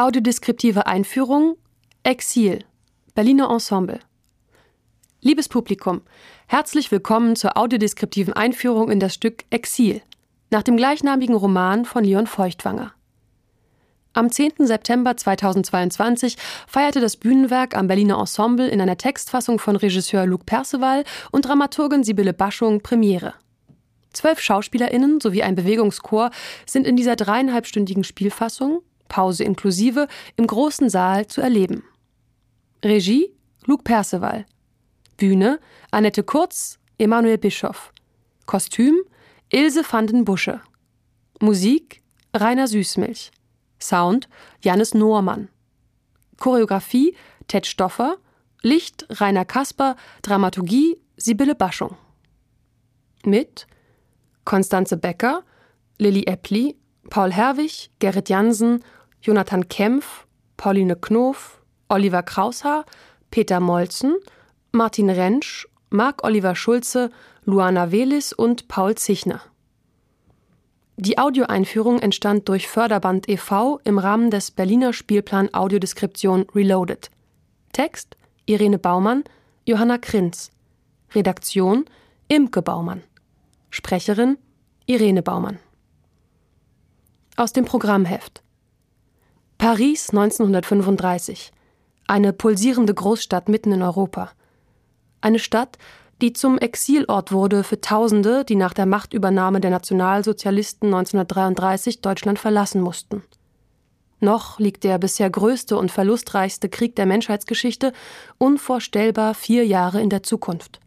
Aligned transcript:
Audiodeskriptive 0.00 0.86
Einführung 0.86 1.58
Exil 2.04 2.64
Berliner 3.14 3.50
Ensemble 3.50 4.00
Liebes 5.20 5.50
Publikum, 5.50 6.00
herzlich 6.46 6.90
willkommen 6.90 7.36
zur 7.36 7.58
audiodeskriptiven 7.58 8.32
Einführung 8.32 8.90
in 8.90 8.98
das 8.98 9.12
Stück 9.12 9.44
Exil 9.50 10.00
nach 10.48 10.62
dem 10.62 10.78
gleichnamigen 10.78 11.34
Roman 11.34 11.84
von 11.84 12.02
Leon 12.02 12.26
Feuchtwanger. 12.26 12.94
Am 14.14 14.32
10. 14.32 14.66
September 14.66 15.18
2022 15.18 16.38
feierte 16.66 17.02
das 17.02 17.18
Bühnenwerk 17.18 17.76
am 17.76 17.86
Berliner 17.86 18.18
Ensemble 18.20 18.68
in 18.68 18.80
einer 18.80 18.96
Textfassung 18.96 19.58
von 19.58 19.76
Regisseur 19.76 20.24
Luc 20.24 20.46
Perceval 20.46 21.04
und 21.30 21.44
Dramaturgin 21.44 22.04
Sibylle 22.04 22.32
Baschung 22.32 22.80
Premiere. 22.80 23.34
Zwölf 24.14 24.40
SchauspielerInnen 24.40 25.20
sowie 25.20 25.42
ein 25.42 25.56
Bewegungschor 25.56 26.30
sind 26.64 26.86
in 26.86 26.96
dieser 26.96 27.16
dreieinhalbstündigen 27.16 28.02
Spielfassung 28.02 28.80
Pause 29.10 29.44
inklusive, 29.44 30.08
im 30.36 30.46
großen 30.46 30.88
Saal 30.88 31.26
zu 31.26 31.42
erleben. 31.42 31.84
Regie 32.82 33.34
Luc 33.66 33.84
Perceval. 33.84 34.46
Bühne 35.18 35.60
Annette 35.90 36.22
Kurz, 36.22 36.78
Emanuel 36.96 37.36
Bischoff. 37.36 37.92
Kostüm 38.46 38.96
Ilse 39.50 39.82
van 39.90 40.06
den 40.06 40.24
Busche. 40.24 40.62
Musik 41.40 42.00
Rainer 42.34 42.66
Süßmilch. 42.66 43.30
Sound 43.78 44.28
Janis 44.62 44.94
Noormann. 44.94 45.48
Choreografie 46.38 47.14
Ted 47.48 47.66
Stoffer. 47.66 48.16
Licht 48.62 49.06
Rainer 49.10 49.44
Kasper. 49.44 49.96
Dramaturgie 50.22 50.96
Sibylle 51.16 51.54
Baschung. 51.54 51.96
Mit 53.24 53.66
Konstanze 54.44 54.96
Becker, 54.96 55.44
Lilly 55.98 56.24
Eppli, 56.26 56.76
Paul 57.10 57.32
Herwig, 57.32 57.90
Gerrit 57.98 58.28
Jansen, 58.28 58.82
Jonathan 59.22 59.68
Kempf, 59.68 60.26
Pauline 60.56 60.96
Knof, 60.96 61.60
Oliver 61.88 62.22
Kraushaar, 62.22 62.84
Peter 63.30 63.60
Molzen, 63.60 64.16
Martin 64.72 65.10
Rentsch, 65.10 65.66
Marc-Oliver 65.90 66.54
Schulze, 66.54 67.10
Luana 67.44 67.90
Welis 67.90 68.32
und 68.32 68.68
Paul 68.68 68.94
Zichner. 68.94 69.40
Die 70.96 71.18
Audioeinführung 71.18 71.98
entstand 71.98 72.48
durch 72.48 72.68
Förderband 72.68 73.28
e.V. 73.28 73.80
im 73.84 73.98
Rahmen 73.98 74.30
des 74.30 74.50
Berliner 74.50 74.92
Spielplan 74.92 75.52
Audiodeskription 75.52 76.46
Reloaded. 76.54 77.10
Text 77.72 78.16
Irene 78.46 78.78
Baumann, 78.78 79.24
Johanna 79.64 79.98
Krinz. 79.98 80.50
Redaktion 81.14 81.86
Imke 82.28 82.62
Baumann. 82.62 83.02
Sprecherin 83.70 84.36
Irene 84.86 85.22
Baumann. 85.22 85.58
Aus 87.36 87.52
dem 87.52 87.64
Programmheft 87.64 88.42
Paris 89.60 90.08
1935. 90.08 91.52
Eine 92.06 92.32
pulsierende 92.32 92.94
Großstadt 92.94 93.50
mitten 93.50 93.72
in 93.72 93.82
Europa. 93.82 94.30
Eine 95.20 95.38
Stadt, 95.38 95.76
die 96.22 96.32
zum 96.32 96.56
Exilort 96.56 97.30
wurde 97.30 97.62
für 97.62 97.78
Tausende, 97.78 98.46
die 98.46 98.56
nach 98.56 98.72
der 98.72 98.86
Machtübernahme 98.86 99.60
der 99.60 99.70
Nationalsozialisten 99.70 100.86
1933 100.86 102.00
Deutschland 102.00 102.38
verlassen 102.38 102.80
mussten. 102.80 103.22
Noch 104.18 104.58
liegt 104.58 104.82
der 104.82 104.96
bisher 104.96 105.28
größte 105.28 105.76
und 105.76 105.90
verlustreichste 105.90 106.70
Krieg 106.70 106.96
der 106.96 107.04
Menschheitsgeschichte 107.04 107.92
unvorstellbar 108.38 109.34
vier 109.34 109.66
Jahre 109.66 110.00
in 110.00 110.08
der 110.08 110.22
Zukunft. 110.22 110.80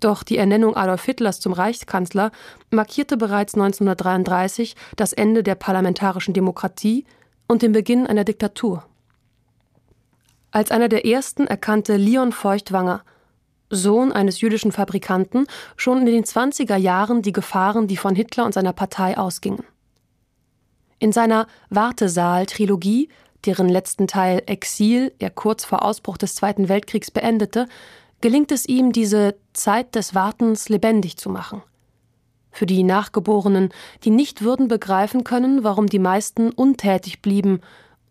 Doch 0.00 0.24
die 0.24 0.36
Ernennung 0.36 0.74
Adolf 0.74 1.04
Hitlers 1.04 1.38
zum 1.38 1.52
Reichskanzler 1.52 2.32
markierte 2.72 3.16
bereits 3.16 3.54
1933 3.54 4.74
das 4.96 5.12
Ende 5.12 5.44
der 5.44 5.54
parlamentarischen 5.54 6.34
Demokratie 6.34 7.06
und 7.52 7.62
den 7.62 7.72
Beginn 7.72 8.06
einer 8.06 8.24
Diktatur. 8.24 8.82
Als 10.50 10.70
einer 10.70 10.88
der 10.88 11.06
ersten 11.06 11.46
erkannte 11.46 11.96
Leon 11.96 12.32
Feuchtwanger, 12.32 13.04
Sohn 13.68 14.10
eines 14.10 14.40
jüdischen 14.40 14.72
Fabrikanten, 14.72 15.46
schon 15.76 15.98
in 15.98 16.06
den 16.06 16.24
20er 16.24 16.76
Jahren 16.76 17.22
die 17.22 17.32
Gefahren, 17.32 17.86
die 17.86 17.96
von 17.96 18.14
Hitler 18.14 18.46
und 18.46 18.54
seiner 18.54 18.72
Partei 18.72 19.16
ausgingen. 19.18 19.64
In 20.98 21.12
seiner 21.12 21.46
Wartesaal-Trilogie, 21.68 23.08
deren 23.44 23.68
letzten 23.68 24.06
Teil 24.06 24.42
Exil 24.46 25.12
er 25.18 25.30
kurz 25.30 25.64
vor 25.64 25.84
Ausbruch 25.84 26.16
des 26.16 26.34
Zweiten 26.34 26.68
Weltkriegs 26.68 27.10
beendete, 27.10 27.68
gelingt 28.20 28.50
es 28.50 28.66
ihm, 28.66 28.92
diese 28.92 29.34
Zeit 29.52 29.94
des 29.94 30.14
Wartens 30.14 30.68
lebendig 30.68 31.16
zu 31.16 31.28
machen 31.28 31.62
für 32.52 32.66
die 32.66 32.84
Nachgeborenen, 32.84 33.70
die 34.04 34.10
nicht 34.10 34.42
würden 34.42 34.68
begreifen 34.68 35.24
können, 35.24 35.64
warum 35.64 35.86
die 35.86 35.98
meisten 35.98 36.50
untätig 36.50 37.22
blieben, 37.22 37.60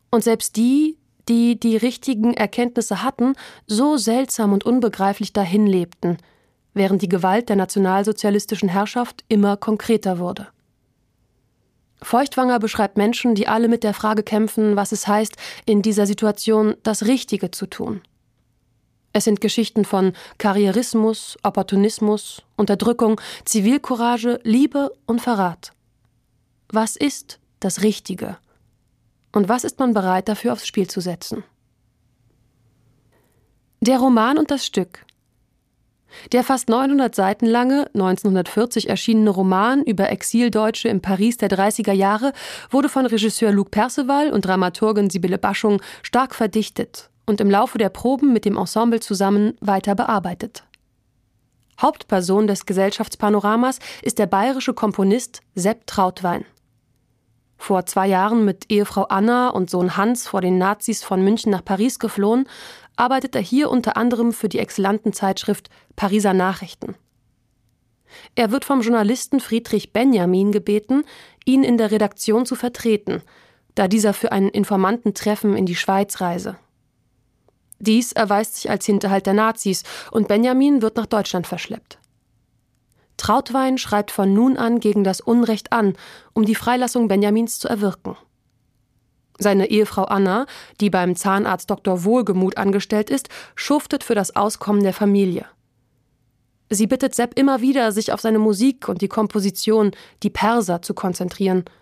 und 0.10 0.24
selbst 0.24 0.58
die, 0.58 0.98
die 1.30 1.58
die 1.58 1.78
richtigen 1.78 2.34
Erkenntnisse 2.34 3.02
hatten, 3.04 3.34
so 3.66 3.96
seltsam 3.96 4.52
und 4.52 4.66
unbegreiflich 4.66 5.32
dahinlebten, 5.32 6.18
während 6.74 7.02
die 7.02 7.10
Gewalt 7.10 7.48
der 7.48 7.56
nationalsozialistischen 7.56 8.68
Herrschaft 8.68 9.24
immer 9.30 9.56
konkreter 9.56 10.20
wurde. 10.20 10.48
Feuchtwanger 12.04 12.60
beschreibt 12.60 12.98
Menschen, 12.98 13.36
die 13.36 13.48
alle 13.48 13.68
mit 13.68 13.84
der 13.84 13.94
Frage 13.94 14.24
kämpfen, 14.24 14.76
was 14.76 14.92
es 14.92 15.08
heißt, 15.08 15.36
in 15.66 15.82
dieser 15.82 16.08
Situation 16.08 16.76
das 16.84 17.06
Richtige 17.06 17.52
zu 17.52 17.68
tun. 17.68 18.02
Es 19.14 19.26
sind 19.26 19.42
Geschichten 19.42 19.84
von 19.84 20.14
Karrierismus, 20.38 21.38
Opportunismus, 21.44 22.44
Unterdrückung, 22.56 23.20
Zivilcourage, 23.44 24.40
Liebe 24.44 24.94
und 25.06 25.22
Verrat. 25.22 25.74
Was 26.70 26.96
ist 26.96 27.40
das 27.60 27.82
Richtige? 27.82 28.38
Und 29.34 29.50
was 29.50 29.64
ist 29.64 29.80
man 29.80 29.94
bereit 29.94 30.30
dafür 30.30 30.54
aufs 30.54 30.68
Spiel 30.68 30.90
zu 30.90 31.02
setzen? 31.02 31.44
Der 33.82 34.00
Roman 34.00 34.38
und 34.38 34.52
das 34.52 34.66
Stück. 34.66 35.06
Der 36.34 36.44
fast 36.44 36.70
900 36.70 37.16
Seiten 37.16 37.46
lange, 37.46 37.88
1940 37.94 38.90
erschienene 38.90 39.30
Roman 39.30 39.82
über 39.84 40.10
Exildeutsche 40.10 40.90
im 40.90 41.02
Paris 41.02 41.38
der 41.38 41.50
30er 41.50 41.94
Jahre 41.94 42.34
wurde 42.70 42.90
von 42.90 43.06
Regisseur 43.06 43.52
Luc 43.52 43.72
Perceval 43.72 44.32
und 44.32 44.46
Dramaturgin 44.46 45.10
Sibylle 45.10 45.38
Baschung 45.38 45.82
stark 46.04 46.36
verdichtet 46.36 47.10
und 47.32 47.40
im 47.40 47.50
Laufe 47.50 47.78
der 47.78 47.88
Proben 47.88 48.34
mit 48.34 48.44
dem 48.44 48.58
Ensemble 48.58 49.00
zusammen 49.00 49.54
weiter 49.62 49.96
bearbeitet. 49.96 50.66
Hauptperson 51.82 52.46
des 52.46 52.66
Gesellschaftspanoramas 52.66 53.80
ist 54.04 54.20
der 54.20 54.28
bayerische 54.28 54.74
Komponist 54.74 55.40
Sepp 55.56 55.88
Trautwein. 55.88 56.44
Vor 57.58 57.86
zwei 57.86 58.08
Jahren 58.08 58.44
mit 58.44 58.70
Ehefrau 58.70 59.04
Anna 59.04 59.48
und 59.48 59.70
Sohn 59.70 59.96
Hans 59.96 60.28
vor 60.28 60.42
den 60.42 60.58
Nazis 60.58 61.06
von 61.06 61.24
München 61.24 61.52
nach 61.52 61.64
Paris 61.64 62.00
geflohen, 62.00 62.50
arbeitet 62.98 63.34
er 63.34 63.42
hier 63.42 63.72
unter 63.72 63.96
anderem 63.96 64.34
für 64.34 64.50
die 64.50 64.60
exzellenten 64.60 65.14
Zeitschrift 65.14 65.70
Pariser 65.96 66.34
Nachrichten. 66.34 66.96
Er 68.36 68.52
wird 68.52 68.66
vom 68.66 68.82
Journalisten 68.82 69.40
Friedrich 69.40 69.94
Benjamin 69.94 70.52
gebeten, 70.52 71.06
ihn 71.46 71.64
in 71.64 71.78
der 71.78 71.92
Redaktion 71.92 72.46
zu 72.46 72.56
vertreten, 72.56 73.22
da 73.76 73.88
dieser 73.88 74.14
für 74.14 74.34
ein 74.34 74.50
Informantentreffen 74.50 75.56
in 75.56 75.66
die 75.66 75.78
Schweiz 75.78 76.20
reise. 76.20 76.58
Dies 77.82 78.12
erweist 78.12 78.56
sich 78.56 78.70
als 78.70 78.86
Hinterhalt 78.86 79.26
der 79.26 79.34
Nazis 79.34 79.84
und 80.12 80.28
Benjamin 80.28 80.84
wird 80.84 80.98
nach 80.98 81.08
Deutschland 81.08 81.48
verschleppt. 81.48 81.98
Trautwein 83.18 83.80
schreibt 83.80 84.12
von 84.12 84.34
nun 84.34 84.56
an 84.56 84.80
gegen 84.80 85.04
das 85.04 85.20
Unrecht 85.20 85.72
an, 85.72 85.96
um 86.34 86.46
die 86.46 86.56
Freilassung 86.56 87.08
Benjamins 87.08 87.58
zu 87.60 87.68
erwirken. 87.68 88.16
Seine 89.40 89.72
Ehefrau 89.72 90.04
Anna, 90.04 90.46
die 90.80 90.92
beim 90.92 91.16
Zahnarzt 91.16 91.72
Dr. 91.72 92.04
Wohlgemut 92.04 92.58
angestellt 92.58 93.10
ist, 93.10 93.30
schuftet 93.56 94.04
für 94.04 94.14
das 94.14 94.36
Auskommen 94.36 94.84
der 94.84 94.94
Familie. 94.94 95.48
Sie 96.70 96.86
bittet 96.86 97.16
Sepp 97.16 97.38
immer 97.38 97.62
wieder, 97.62 97.92
sich 97.92 98.14
auf 98.14 98.22
seine 98.22 98.40
Musik 98.40 98.88
und 98.88 99.02
die 99.02 99.08
Komposition 99.08 99.92
Die 100.22 100.30
Perser 100.30 100.84
zu 100.84 100.94
konzentrieren– 100.94 101.66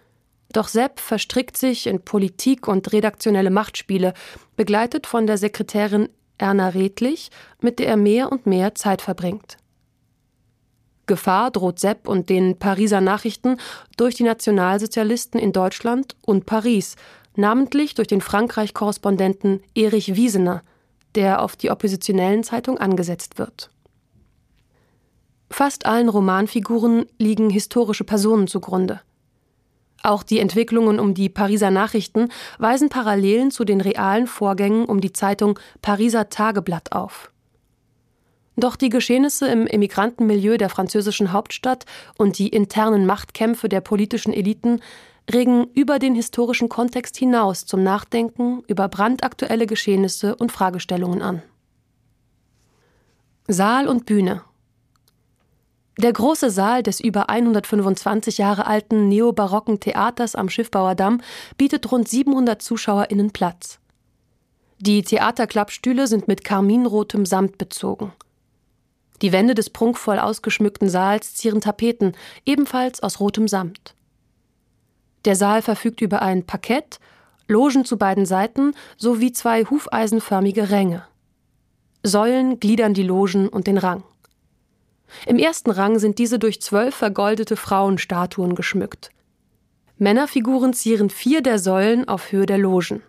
doch 0.51 0.67
Sepp 0.67 0.99
verstrickt 0.99 1.57
sich 1.57 1.87
in 1.87 2.01
Politik 2.01 2.67
und 2.67 2.91
redaktionelle 2.91 3.51
Machtspiele, 3.51 4.13
begleitet 4.55 5.05
von 5.05 5.27
der 5.27 5.37
Sekretärin 5.37 6.09
Erna 6.37 6.69
Redlich, 6.69 7.29
mit 7.61 7.79
der 7.79 7.87
er 7.87 7.97
mehr 7.97 8.31
und 8.31 8.47
mehr 8.47 8.73
Zeit 8.75 9.01
verbringt. 9.01 9.57
Gefahr 11.05 11.51
droht 11.51 11.79
Sepp 11.79 12.07
und 12.07 12.29
den 12.29 12.57
Pariser 12.57 13.01
Nachrichten 13.01 13.57
durch 13.97 14.15
die 14.15 14.23
Nationalsozialisten 14.23 15.39
in 15.39 15.51
Deutschland 15.51 16.15
und 16.21 16.45
Paris, 16.45 16.95
namentlich 17.35 17.95
durch 17.95 18.07
den 18.07 18.21
Frankreich-Korrespondenten 18.21 19.61
Erich 19.75 20.15
Wiesener, 20.15 20.61
der 21.15 21.41
auf 21.41 21.55
die 21.55 21.71
oppositionellen 21.71 22.43
Zeitung 22.43 22.77
angesetzt 22.77 23.39
wird. 23.39 23.71
Fast 25.49 25.87
allen 25.87 26.09
Romanfiguren 26.09 27.05
liegen 27.17 27.49
historische 27.49 28.03
Personen 28.03 28.47
zugrunde. 28.47 29.01
Auch 30.03 30.23
die 30.23 30.39
Entwicklungen 30.39 30.99
um 30.99 31.13
die 31.13 31.29
Pariser 31.29 31.71
Nachrichten 31.71 32.29
weisen 32.57 32.89
Parallelen 32.89 33.51
zu 33.51 33.65
den 33.65 33.81
realen 33.81 34.27
Vorgängen 34.27 34.85
um 34.85 35.01
die 35.01 35.13
Zeitung 35.13 35.59
Pariser 35.81 36.29
Tageblatt 36.29 36.93
auf. 36.93 37.31
Doch 38.55 38.75
die 38.75 38.89
Geschehnisse 38.89 39.47
im 39.47 39.67
Emigrantenmilieu 39.67 40.57
der 40.57 40.69
französischen 40.69 41.31
Hauptstadt 41.31 41.85
und 42.17 42.37
die 42.39 42.49
internen 42.49 43.05
Machtkämpfe 43.05 43.69
der 43.69 43.81
politischen 43.81 44.33
Eliten 44.33 44.81
regen 45.31 45.67
über 45.73 45.99
den 45.99 46.15
historischen 46.15 46.69
Kontext 46.69 47.15
hinaus 47.15 47.65
zum 47.65 47.83
Nachdenken 47.83 48.63
über 48.67 48.89
brandaktuelle 48.89 49.65
Geschehnisse 49.65 50.35
und 50.35 50.51
Fragestellungen 50.51 51.21
an. 51.21 51.41
Saal 53.47 53.87
und 53.87 54.05
Bühne 54.05 54.41
der 55.99 56.13
große 56.13 56.49
Saal 56.49 56.81
des 56.81 57.01
über 57.01 57.29
125 57.29 58.37
Jahre 58.37 58.65
alten 58.67 59.09
neobarocken 59.09 59.81
Theaters 59.81 60.33
am 60.33 60.49
Schiffbauerdamm 60.49 61.21
bietet 61.57 61.91
rund 61.91 62.07
700 62.07 62.61
ZuschauerInnen 62.61 63.31
Platz. 63.31 63.79
Die 64.79 65.01
Theaterklappstühle 65.03 66.07
sind 66.07 66.29
mit 66.29 66.45
karminrotem 66.45 67.25
Samt 67.25 67.57
bezogen. 67.57 68.13
Die 69.21 69.33
Wände 69.33 69.55
des 69.55 69.69
prunkvoll 69.69 70.19
ausgeschmückten 70.19 70.89
Saals 70.89 71.35
zieren 71.35 71.59
Tapeten, 71.59 72.13
ebenfalls 72.45 73.03
aus 73.03 73.19
rotem 73.19 73.49
Samt. 73.49 73.93
Der 75.25 75.35
Saal 75.35 75.61
verfügt 75.61 75.99
über 75.99 76.21
ein 76.21 76.45
Parkett, 76.45 77.01
Logen 77.49 77.83
zu 77.83 77.97
beiden 77.97 78.25
Seiten 78.25 78.73
sowie 78.95 79.33
zwei 79.33 79.65
hufeisenförmige 79.65 80.69
Ränge. 80.69 81.03
Säulen 82.03 82.61
gliedern 82.61 82.93
die 82.93 83.03
Logen 83.03 83.49
und 83.49 83.67
den 83.67 83.77
Rang. 83.77 84.03
Im 85.25 85.37
ersten 85.37 85.71
Rang 85.71 85.99
sind 85.99 86.19
diese 86.19 86.39
durch 86.39 86.61
zwölf 86.61 86.95
vergoldete 86.95 87.55
Frauenstatuen 87.55 88.55
geschmückt. 88.55 89.09
Männerfiguren 89.97 90.73
zieren 90.73 91.09
vier 91.09 91.41
der 91.41 91.59
Säulen 91.59 92.07
auf 92.07 92.31
Höhe 92.31 92.45
der 92.45 92.57
Logen. 92.57 93.03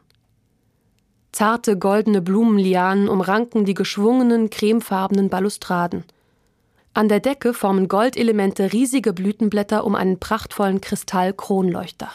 Zarte 1.32 1.79
goldene 1.79 2.20
Blumenlianen 2.20 3.08
umranken 3.08 3.64
die 3.64 3.75
geschwungenen, 3.75 4.50
cremefarbenen 4.50 5.29
Balustraden. 5.29 6.05
An 6.93 7.08
der 7.08 7.20
Decke 7.20 7.55
formen 7.55 7.87
Goldelemente 7.87 8.73
riesige 8.73 9.12
Blütenblätter 9.12 9.85
um 9.85 9.94
einen 9.94 10.19
prachtvollen 10.19 10.81
Kristallkronleuchter. 10.81 12.11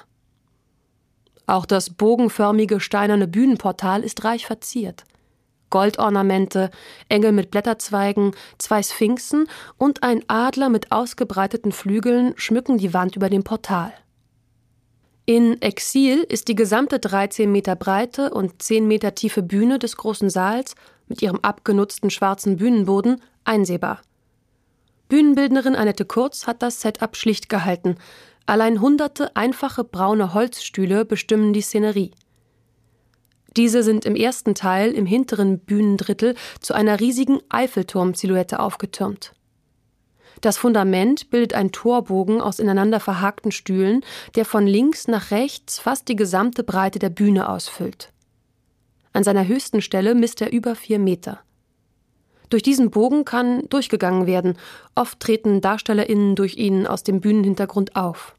Auch 1.47 1.65
das 1.65 1.91
bogenförmige 1.91 2.81
steinerne 2.81 3.27
Bühnenportal 3.27 4.03
ist 4.03 4.25
reich 4.25 4.45
verziert. 4.45 5.05
Goldornamente, 5.75 6.71
Engel 7.09 7.33
mit 7.33 7.51
Blätterzweigen, 7.51 8.31
zwei 8.57 8.81
Sphinxen 8.81 9.49
und 9.77 10.03
ein 10.03 10.23
Adler 10.29 10.69
mit 10.69 10.93
ausgebreiteten 10.93 11.73
Flügeln 11.73 12.33
schmücken 12.37 12.77
die 12.77 12.93
Wand 12.93 13.17
über 13.17 13.29
dem 13.29 13.43
Portal. 13.43 13.91
In 15.25 15.61
Exil 15.61 16.25
ist 16.29 16.47
die 16.47 16.55
gesamte 16.55 16.99
13 16.99 17.51
Meter 17.51 17.75
breite 17.75 18.29
und 18.29 18.63
10 18.63 18.87
Meter 18.87 19.15
tiefe 19.15 19.43
Bühne 19.43 19.77
des 19.77 19.97
großen 19.97 20.29
Saals 20.29 20.75
mit 21.09 21.21
ihrem 21.21 21.39
abgenutzten 21.41 22.09
schwarzen 22.09 22.55
Bühnenboden 22.55 23.21
einsehbar. 23.43 24.01
Bühnenbildnerin 25.09 25.75
Annette 25.75 26.05
Kurz 26.05 26.47
hat 26.47 26.61
das 26.61 26.79
Setup 26.79 27.17
schlicht 27.17 27.49
gehalten. 27.49 27.97
Allein 28.45 28.79
hunderte 28.79 29.35
einfache 29.35 29.83
braune 29.83 30.33
Holzstühle 30.33 31.03
bestimmen 31.03 31.51
die 31.51 31.61
Szenerie. 31.61 32.11
Diese 33.57 33.83
sind 33.83 34.05
im 34.05 34.15
ersten 34.15 34.53
Teil 34.53 34.91
im 34.91 35.05
hinteren 35.05 35.59
Bühnendrittel 35.59 36.35
zu 36.59 36.73
einer 36.73 36.99
riesigen 36.99 37.39
Eiffelturm-Silhouette 37.49 38.59
aufgetürmt. 38.59 39.33
Das 40.41 40.57
Fundament 40.57 41.29
bildet 41.29 41.53
ein 41.53 41.71
Torbogen 41.71 42.41
aus 42.41 42.59
ineinander 42.59 42.99
verhakten 42.99 43.51
Stühlen, 43.51 44.01
der 44.35 44.45
von 44.45 44.67
links 44.67 45.07
nach 45.07 45.31
rechts 45.31 45.79
fast 45.79 46.09
die 46.09 46.15
gesamte 46.15 46.63
Breite 46.63 46.99
der 46.99 47.09
Bühne 47.09 47.49
ausfüllt. 47.49 48.11
An 49.13 49.23
seiner 49.23 49.47
höchsten 49.47 49.81
Stelle 49.81 50.13
misst 50.13 50.41
er 50.41 50.51
über 50.51 50.75
vier 50.75 50.99
Meter. 50.99 51.39
Durch 52.49 52.61
diesen 52.61 52.91
Bogen 52.91 53.25
kann 53.25 53.63
durchgegangen 53.69 54.27
werden, 54.27 54.57
oft 54.93 55.19
treten 55.19 55.61
DarstellerInnen 55.61 56.35
durch 56.35 56.57
ihn 56.57 56.85
aus 56.85 57.03
dem 57.03 57.21
Bühnenhintergrund 57.21 57.95
auf. 57.95 58.35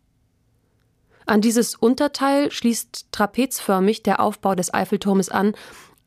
An 1.26 1.40
dieses 1.40 1.74
Unterteil 1.74 2.52
schließt 2.52 3.08
trapezförmig 3.10 4.04
der 4.04 4.20
Aufbau 4.20 4.54
des 4.54 4.72
Eiffelturmes 4.72 5.28
an, 5.28 5.54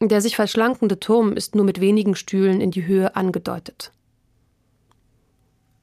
der 0.01 0.21
sich 0.21 0.37
verschlankende 0.37 0.97
Turm 0.97 1.33
ist 1.33 1.55
nur 1.55 1.65
mit 1.65 1.81
wenigen 1.81 2.15
Stühlen 2.15 2.61
in 2.61 2.71
die 2.71 2.85
Höhe 2.85 3.17
angedeutet. 3.17 3.91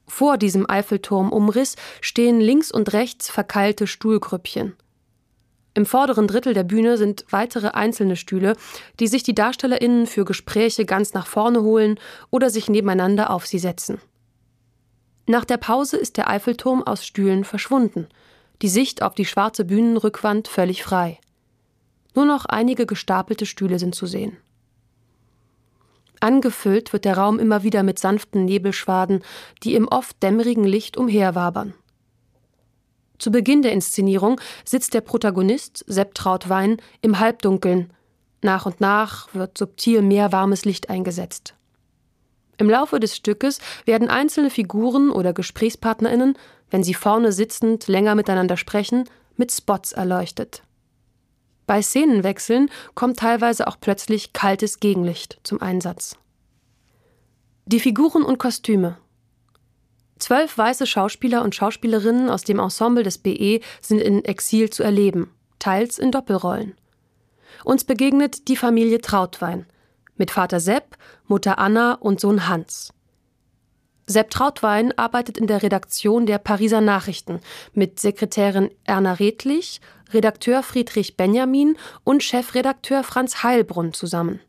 Vor 0.07 0.37
diesem 0.37 0.67
Eiffelturmumriss 0.67 1.75
stehen 2.01 2.41
links 2.41 2.71
und 2.71 2.93
rechts 2.93 3.29
verkeilte 3.29 3.85
Stuhlgrüppchen. 3.85 4.75
Im 5.75 5.85
vorderen 5.85 6.25
Drittel 6.25 6.55
der 6.55 6.63
Bühne 6.63 6.97
sind 6.97 7.25
weitere 7.29 7.67
einzelne 7.67 8.15
Stühle, 8.15 8.55
die 8.99 9.05
sich 9.05 9.21
die 9.21 9.35
DarstellerInnen 9.35 10.07
für 10.07 10.25
Gespräche 10.25 10.85
ganz 10.85 11.13
nach 11.13 11.27
vorne 11.27 11.61
holen 11.61 11.99
oder 12.31 12.49
sich 12.49 12.69
nebeneinander 12.69 13.29
auf 13.29 13.45
sie 13.45 13.59
setzen. 13.59 14.01
Nach 15.27 15.45
der 15.45 15.57
Pause 15.57 15.97
ist 15.97 16.17
der 16.17 16.27
Eiffelturm 16.27 16.81
aus 16.81 17.05
Stühlen 17.05 17.43
verschwunden– 17.43 18.07
die 18.61 18.69
Sicht 18.69 19.01
auf 19.01 19.13
die 19.13 19.25
schwarze 19.25 19.65
Bühnenrückwand 19.65 20.47
völlig 20.47 20.83
frei. 20.83 21.19
Nur 22.15 22.25
noch 22.25 22.45
einige 22.45 22.85
gestapelte 22.85 23.45
Stühle 23.45 23.79
sind 23.79 23.93
zu 23.93 24.05
sehen. 24.05 24.37
Angefüllt 26.19 26.93
wird 26.93 27.05
der 27.05 27.17
Raum 27.17 27.37
immer 27.37 27.63
wieder 27.63 27.83
mit 27.83 27.99
sanften 27.99 28.45
Nebelschwaden, 28.45 29.23
die 29.63 29.75
im 29.75 29.87
oft 29.87 30.21
dämmerigen 30.23 30.63
Licht 30.63 30.97
umherwabern. 30.97 31.73
Zu 33.19 33.31
Beginn 33.31 33.61
der 33.61 33.71
Inszenierung 33.71 34.39
sitzt 34.63 34.93
der 34.93 35.01
Protagonist, 35.01 35.83
Sepp 35.87 36.13
Trautwein, 36.15 36.77
im 37.01 37.19
Halbdunkeln. 37.19 37.91
Nach 38.41 38.65
und 38.65 38.79
nach 38.79 39.33
wird 39.33 39.57
subtil 39.57 40.01
mehr 40.01 40.31
warmes 40.31 40.65
Licht 40.65 40.89
eingesetzt. 40.89 41.55
Im 42.57 42.69
Laufe 42.69 42.99
des 42.99 43.15
Stückes 43.15 43.59
werden 43.85 44.09
einzelne 44.09 44.49
Figuren 44.49 45.11
oder 45.11 45.33
GesprächspartnerInnen 45.33 46.37
wenn 46.69 46.83
sie 46.83 46.93
vorne 46.93 47.31
sitzend 47.31 47.87
länger 47.87 48.15
miteinander 48.15 48.57
sprechen, 48.57 49.05
mit 49.35 49.51
Spots 49.51 49.91
erleuchtet. 49.91 50.63
Bei 51.65 51.81
Szenenwechseln 51.81 52.69
kommt 52.95 53.19
teilweise 53.19 53.67
auch 53.67 53.77
plötzlich 53.79 54.33
kaltes 54.33 54.79
Gegenlicht 54.79 55.39
zum 55.43 55.61
Einsatz. 55.61 56.17
Die 57.65 57.79
Figuren 57.79 58.23
und 58.23 58.39
Kostüme. 58.39 58.97
Zwölf 60.17 60.57
weiße 60.57 60.87
Schauspieler 60.87 61.43
und 61.43 61.53
Schauspielerinnen 61.53 62.29
aus 62.29 62.43
dem 62.43 62.59
Ensemble 62.59 63.03
des 63.03 63.17
BE 63.17 63.59
sind 63.81 63.99
in 63.99 64.23
Exil 64.25 64.69
zu 64.69 64.83
erleben, 64.83 65.31
teils 65.59 65.99
in 65.99 66.11
Doppelrollen. 66.11 66.75
Uns 67.63 67.83
begegnet 67.83 68.47
die 68.47 68.55
Familie 68.55 69.01
Trautwein 69.01 69.65
mit 70.15 70.31
Vater 70.31 70.59
Sepp, 70.59 70.97
Mutter 71.25 71.59
Anna 71.59 71.93
und 71.93 72.19
Sohn 72.19 72.47
Hans. 72.47 72.93
Sepp 74.09 74.29
Trautwein 74.29 74.97
arbeitet 74.97 75.37
in 75.37 75.47
der 75.47 75.61
Redaktion 75.61 76.25
der 76.25 76.37
Pariser 76.37 76.79
Nachrichten 76.79 77.41
mit 77.73 77.99
Sekretärin 77.99 78.71
Erna 78.85 79.13
Redlich, 79.13 79.81
Redakteur 80.13 80.63
Friedrich 80.63 81.17
Benjamin 81.17 81.77
und 82.05 82.23
Chefredakteur 82.23 83.03
Franz 83.03 83.43
Heilbrunn 83.43 83.91
zusammen. 83.91 84.39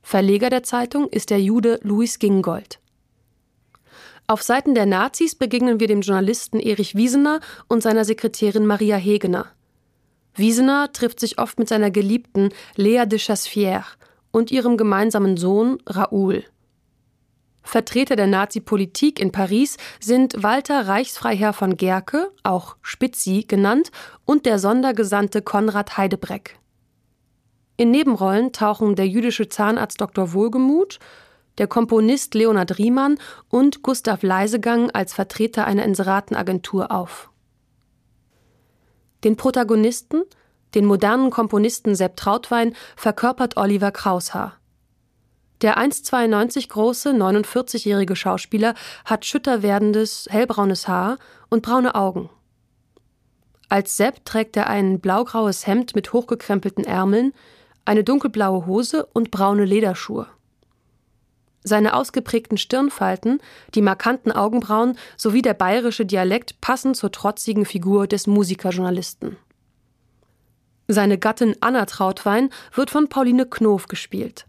Verleger 0.00 0.48
der 0.48 0.62
Zeitung 0.62 1.08
ist 1.08 1.28
der 1.28 1.40
Jude 1.40 1.80
Louis 1.82 2.18
Gingold. 2.18 2.80
Auf 4.26 4.42
Seiten 4.42 4.74
der 4.74 4.86
Nazis 4.86 5.34
begegnen 5.34 5.78
wir 5.78 5.86
dem 5.86 6.00
Journalisten 6.00 6.58
Erich 6.58 6.94
Wiesener 6.94 7.40
und 7.68 7.82
seiner 7.82 8.06
Sekretärin 8.06 8.64
Maria 8.64 8.96
Hegener. 8.96 9.46
Wiesener 10.34 10.90
trifft 10.92 11.20
sich 11.20 11.38
oft 11.38 11.58
mit 11.58 11.68
seiner 11.68 11.90
Geliebten 11.90 12.48
Lea 12.76 13.04
de 13.04 13.18
Chassefier 13.18 13.84
und 14.30 14.50
ihrem 14.50 14.78
gemeinsamen 14.78 15.36
Sohn 15.36 15.78
Raoul. 15.86 16.44
Vertreter 17.62 18.16
der 18.16 18.26
Nazi-Politik 18.26 19.20
in 19.20 19.32
Paris 19.32 19.76
sind 20.00 20.42
Walter 20.42 20.88
Reichsfreiherr 20.88 21.52
von 21.52 21.76
Gerke, 21.76 22.30
auch 22.42 22.76
Spitzi 22.82 23.44
genannt, 23.46 23.90
und 24.24 24.46
der 24.46 24.58
Sondergesandte 24.58 25.42
Konrad 25.42 25.96
Heidebreck. 25.96 26.58
In 27.76 27.90
Nebenrollen 27.90 28.52
tauchen 28.52 28.96
der 28.96 29.08
jüdische 29.08 29.48
Zahnarzt 29.48 30.00
Dr. 30.00 30.32
Wohlgemuth, 30.32 30.98
der 31.58 31.66
Komponist 31.66 32.34
Leonhard 32.34 32.78
Riemann 32.78 33.18
und 33.48 33.82
Gustav 33.82 34.22
Leisegang 34.22 34.90
als 34.90 35.12
Vertreter 35.14 35.66
einer 35.66 35.84
Inseratenagentur 35.84 36.90
auf. 36.90 37.30
Den 39.24 39.36
Protagonisten, 39.36 40.22
den 40.74 40.84
modernen 40.84 41.30
Komponisten 41.30 41.94
Sepp 41.94 42.16
Trautwein, 42.16 42.74
verkörpert 42.96 43.56
Oliver 43.56 43.92
Kraushaar. 43.92 44.58
Der 45.62 45.78
1,92 45.78 46.68
große, 46.68 47.10
49-jährige 47.10 48.16
Schauspieler 48.16 48.74
hat 49.04 49.24
schütter 49.24 49.62
werdendes, 49.62 50.26
hellbraunes 50.28 50.88
Haar 50.88 51.18
und 51.50 51.62
braune 51.62 51.94
Augen. 51.94 52.28
Als 53.68 53.96
Sepp 53.96 54.24
trägt 54.24 54.56
er 54.56 54.66
ein 54.66 54.98
blaugraues 54.98 55.68
Hemd 55.68 55.94
mit 55.94 56.12
hochgekrempelten 56.12 56.84
Ärmeln, 56.84 57.32
eine 57.84 58.02
dunkelblaue 58.02 58.66
Hose 58.66 59.06
und 59.06 59.30
braune 59.30 59.64
Lederschuhe. 59.64 60.26
Seine 61.62 61.94
ausgeprägten 61.94 62.58
Stirnfalten, 62.58 63.40
die 63.76 63.82
markanten 63.82 64.32
Augenbrauen 64.32 64.98
sowie 65.16 65.42
der 65.42 65.54
bayerische 65.54 66.04
Dialekt 66.04 66.60
passen 66.60 66.94
zur 66.94 67.12
trotzigen 67.12 67.66
Figur 67.66 68.08
des 68.08 68.26
Musikerjournalisten. 68.26 69.36
Seine 70.88 71.18
Gattin 71.18 71.54
Anna 71.60 71.86
Trautwein 71.86 72.50
wird 72.74 72.90
von 72.90 73.08
Pauline 73.08 73.46
Knof 73.46 73.86
gespielt. 73.86 74.46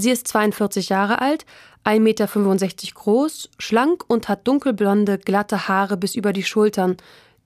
Sie 0.00 0.12
ist 0.12 0.28
42 0.28 0.90
Jahre 0.90 1.20
alt, 1.20 1.44
1,65 1.84 1.98
Meter 1.98 2.28
groß, 2.94 3.50
schlank 3.58 4.04
und 4.06 4.28
hat 4.28 4.46
dunkelblonde, 4.46 5.18
glatte 5.18 5.66
Haare 5.66 5.96
bis 5.96 6.14
über 6.14 6.32
die 6.32 6.44
Schultern, 6.44 6.96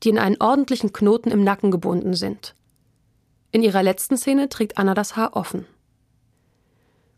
die 0.02 0.10
in 0.10 0.18
einen 0.18 0.38
ordentlichen 0.38 0.92
Knoten 0.92 1.30
im 1.30 1.44
Nacken 1.44 1.70
gebunden 1.70 2.12
sind. 2.12 2.54
In 3.52 3.62
ihrer 3.62 3.82
letzten 3.82 4.18
Szene 4.18 4.50
trägt 4.50 4.76
Anna 4.76 4.92
das 4.92 5.16
Haar 5.16 5.34
offen. 5.34 5.64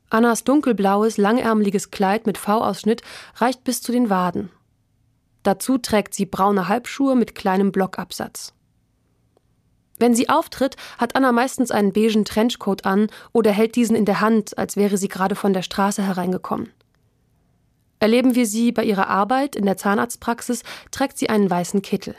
Annas 0.08 0.44
dunkelblaues, 0.44 1.16
langärmeliges 1.16 1.90
Kleid 1.90 2.26
mit 2.26 2.38
V-Ausschnitt 2.38 3.02
reicht 3.34 3.64
bis 3.64 3.82
zu 3.82 3.90
den 3.90 4.10
Waden. 4.10 4.50
Dazu 5.42 5.78
trägt 5.78 6.14
sie 6.14 6.26
braune 6.26 6.68
Halbschuhe 6.68 7.16
mit 7.16 7.34
kleinem 7.34 7.72
Blockabsatz. 7.72 8.53
Wenn 9.98 10.14
sie 10.14 10.28
auftritt, 10.28 10.76
hat 10.98 11.14
Anna 11.14 11.32
meistens 11.32 11.70
einen 11.70 11.92
beigen 11.92 12.24
Trenchcoat 12.24 12.84
an 12.84 13.08
oder 13.32 13.52
hält 13.52 13.76
diesen 13.76 13.96
in 13.96 14.04
der 14.04 14.20
Hand, 14.20 14.58
als 14.58 14.76
wäre 14.76 14.96
sie 14.96 15.08
gerade 15.08 15.36
von 15.36 15.52
der 15.52 15.62
Straße 15.62 16.02
hereingekommen. 16.02 16.72
Erleben 18.00 18.34
wir 18.34 18.46
sie 18.46 18.72
bei 18.72 18.84
ihrer 18.84 19.08
Arbeit 19.08 19.56
in 19.56 19.64
der 19.64 19.76
Zahnarztpraxis, 19.76 20.62
trägt 20.90 21.16
sie 21.16 21.30
einen 21.30 21.48
weißen 21.48 21.80
Kittel. 21.80 22.16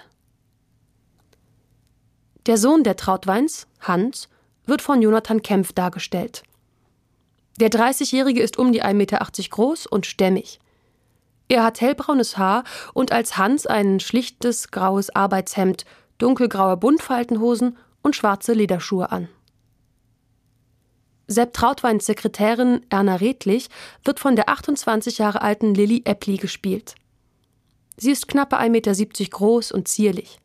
Der 2.45 2.57
Sohn 2.57 2.83
der 2.83 2.95
Trautweins, 2.95 3.67
Hans, 3.81 4.29
wird 4.65 4.81
von 4.81 5.01
Jonathan 5.01 5.41
Kempf 5.41 5.73
dargestellt. 5.73 6.43
Der 7.59 7.69
30-Jährige 7.69 8.41
ist 8.41 8.57
um 8.57 8.71
die 8.71 8.83
1,80 8.83 8.93
Meter 8.93 9.27
groß 9.49 9.85
und 9.85 10.05
stämmig. 10.05 10.59
Er 11.47 11.63
hat 11.63 11.81
hellbraunes 11.81 12.37
Haar 12.37 12.63
und 12.93 13.11
als 13.11 13.37
Hans 13.37 13.65
ein 13.67 13.99
schlichtes 13.99 14.71
graues 14.71 15.15
Arbeitshemd, 15.15 15.85
dunkelgraue 16.17 16.77
Buntfaltenhosen 16.77 17.77
und 18.01 18.15
schwarze 18.15 18.53
Lederschuhe 18.53 19.11
an. 19.11 19.29
Sepp 21.27 21.53
Trautweins 21.53 22.05
Sekretärin 22.05 22.85
Erna 22.89 23.15
Redlich 23.15 23.69
wird 24.03 24.19
von 24.19 24.35
der 24.35 24.49
28 24.49 25.17
Jahre 25.17 25.41
alten 25.41 25.73
Lilly 25.73 26.03
Eppli 26.05 26.37
gespielt. 26.37 26.95
Sie 27.97 28.11
ist 28.11 28.27
knappe 28.27 28.59
1,70 28.59 28.69
Meter 28.69 29.25
groß 29.31 29.71
und 29.71 29.87
zierlich. 29.87 30.39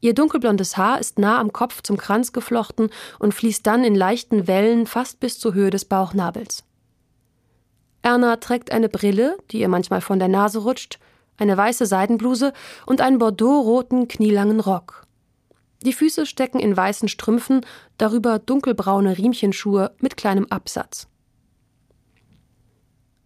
Ihr 0.00 0.14
dunkelblondes 0.14 0.76
Haar 0.76 0.98
ist 1.00 1.18
nah 1.18 1.38
am 1.38 1.52
Kopf 1.52 1.82
zum 1.82 1.96
Kranz 1.96 2.32
geflochten 2.32 2.90
und 3.18 3.32
fließt 3.32 3.66
dann 3.66 3.84
in 3.84 3.94
leichten 3.94 4.46
Wellen 4.46 4.86
fast 4.86 5.20
bis 5.20 5.38
zur 5.38 5.54
Höhe 5.54 5.70
des 5.70 5.84
Bauchnabels. 5.84 6.64
Erna 8.02 8.36
trägt 8.36 8.70
eine 8.70 8.88
Brille, 8.88 9.36
die 9.50 9.60
ihr 9.60 9.68
manchmal 9.68 10.00
von 10.00 10.18
der 10.18 10.28
Nase 10.28 10.60
rutscht, 10.60 10.98
eine 11.38 11.56
weiße 11.56 11.86
Seidenbluse 11.86 12.52
und 12.86 13.00
einen 13.00 13.18
bordeauxroten, 13.18 14.08
knielangen 14.08 14.60
Rock. 14.60 15.06
Die 15.82 15.92
Füße 15.92 16.26
stecken 16.26 16.58
in 16.58 16.76
weißen 16.76 17.08
Strümpfen, 17.08 17.64
darüber 17.98 18.38
dunkelbraune 18.38 19.18
Riemchenschuhe 19.18 19.94
mit 20.00 20.16
kleinem 20.16 20.46
Absatz. 20.46 21.06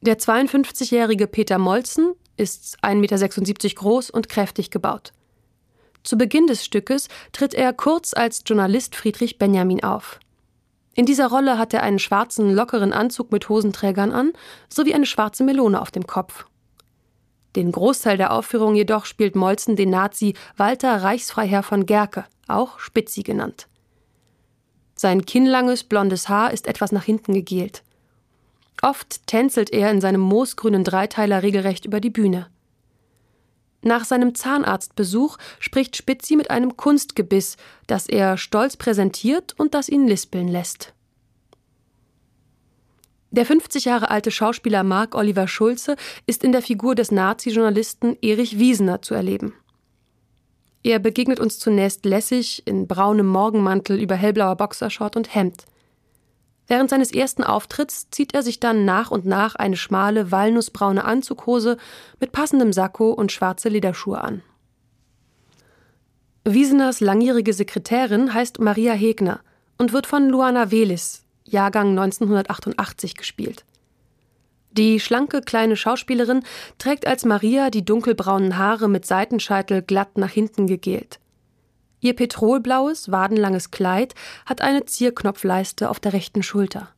Der 0.02 0.19
52-jährige 0.19 1.26
Peter 1.26 1.59
Molzen 1.59 2.14
ist 2.37 2.79
1,76 2.83 2.95
Meter 2.97 3.75
groß 3.75 4.11
und 4.11 4.29
kräftig 4.29 4.71
gebaut. 4.71 5.12
Zu 6.02 6.17
Beginn 6.17 6.47
des 6.47 6.64
Stückes 6.64 7.09
tritt 7.33 7.52
er 7.52 7.73
kurz 7.75 8.14
als 8.14 8.43
Journalist 8.47 8.97
Friedrich 8.97 9.38
Benjamin 9.38 9.85
auf. 9.85 10.19
In 10.95 11.07
dieser 11.07 11.29
Rolle 11.29 11.59
hat 11.59 11.75
er 11.75 11.83
einen 11.83 11.99
schwarzen, 11.99 12.52
lockeren 12.55 12.93
Anzug 12.93 13.31
mit 13.31 13.49
Hosenträgern 13.49 14.12
an 14.12 14.33
sowie 14.69 14.95
eine 14.95 15.07
schwarze 15.07 15.45
Melone 15.45 15.81
auf 15.81 15.90
dem 15.90 16.07
Kopf. 16.07 16.47
Den 17.57 17.73
Großteil 17.73 18.16
der 18.16 18.33
Aufführung 18.33 18.75
jedoch 18.75 19.04
spielt 19.04 19.35
Molzen 19.35 19.76
den 19.76 19.90
Nazi 19.90 20.35
Walter 20.57 21.02
Reichsfreiherr 21.02 21.62
von 21.62 21.87
Gerke, 21.87 22.25
auch 22.47 22.78
Spitzi 22.78 23.23
genannt. 23.23 23.66
Sein 24.95 25.25
kinnlanges, 25.25 25.85
blondes 25.85 26.28
Haar 26.28 26.52
ist 26.52 26.66
etwas 26.66 26.92
nach 26.92 27.04
hinten 27.04 27.33
gegelt. 27.33 27.83
Oft 28.83 29.26
tänzelt 29.26 29.73
er 29.73 29.90
in 29.90 30.00
seinem 30.00 30.21
moosgrünen 30.21 30.85
Dreiteiler 30.85 31.42
regelrecht 31.42 31.85
über 31.85 32.00
die 32.00 32.11
Bühne. 32.11 32.49
Nach 33.83 34.04
seinem 34.04 34.35
Zahnarztbesuch 34.35 35.38
spricht 35.59 35.97
Spitzi 35.97 36.37
mit 36.37 36.50
einem 36.50 36.76
Kunstgebiss, 36.76 37.57
das 37.87 38.07
er 38.07 38.37
stolz 38.37 38.76
präsentiert 38.76 39.54
und 39.59 39.75
das 39.75 39.88
ihn 39.88 40.07
lispeln 40.07 40.49
lässt. 40.49 40.92
Der 43.33 43.47
50 43.47 43.85
Jahre 43.85 44.11
alte 44.11 44.33
Schauspieler 44.33 44.83
Marc 44.83 45.15
Oliver 45.15 45.47
Schulze 45.47 45.95
ist 46.27 46.43
in 46.43 46.51
der 46.51 46.63
Figur 46.63 46.97
des 46.97 47.13
Nazi-Journalisten 47.13 48.17
Erich 48.21 48.59
Wiesener 48.59 49.03
zu 49.03 49.15
erleben. 49.15 49.55
Er 50.83 50.99
begegnet 50.99 51.39
uns 51.39 51.61
zunächst 51.61 52.05
lässig 52.05 52.67
in 52.67 52.89
braunem 52.89 53.27
Morgenmantel 53.27 54.01
über 54.01 54.17
hellblauer 54.17 54.57
Boxershort 54.57 55.17
und 55.17 55.33
Hemd. 55.33 55.65
Während 56.67 56.91
seines 56.91 57.13
ersten 57.13 57.45
Auftritts 57.45 58.11
zieht 58.11 58.35
er 58.35 58.43
sich 58.43 58.59
dann 58.59 58.85
nach 58.85 59.13
und 59.13 59.27
nach 59.27 59.55
eine 59.55 59.77
schmale, 59.77 60.33
walnussbraune 60.33 61.05
Anzughose 61.05 61.77
mit 62.19 62.33
passendem 62.33 62.73
Sakko 62.73 63.13
und 63.13 63.31
schwarze 63.31 63.69
Lederschuhe 63.69 64.21
an. 64.21 64.43
Wieseners 66.45 67.01
langjährige 67.01 67.53
Sekretärin 67.53 68.35
heißt 68.35 68.59
Maria 68.59 68.95
Hegner 68.95 69.41
und 69.79 69.93
wird 69.93 70.07
von 70.07 70.29
Luana 70.29 70.71
Welis, 70.71 71.25
Jahrgang 71.50 71.90
1988, 71.90 73.14
gespielt. 73.14 73.64
Die 74.73 75.00
schlanke 75.00 75.40
kleine 75.40 75.76
Schauspielerin 75.76 76.45
trägt 76.78 77.07
als 77.07 77.25
Maria 77.25 77.71
die 77.71 77.85
dunkelbraunen 77.85 78.57
Haare 78.57 78.88
mit 78.88 79.04
Seitenscheitel 79.04 79.83
glatt 79.83 80.16
nach 80.16 80.30
hinten 80.30 80.66
gegelt. 80.66 81.19
Ihr 82.00 82.14
petrolblaues, 82.14 83.11
wadenlanges 83.11 83.71
Kleid 83.71 84.14
hat 84.47 84.61
eine 84.61 84.85
Zierknopfleiste 84.85 85.90
auf 85.90 86.00
der 86.00 86.12
rechten 86.12 86.42
Schulter. 86.42 86.88